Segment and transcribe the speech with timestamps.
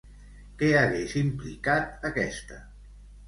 [0.61, 2.57] Què hagués implicat aquesta?